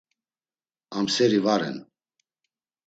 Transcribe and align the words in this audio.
Amseri 1.03 1.43
va 1.47 1.55
ren. 1.63 1.77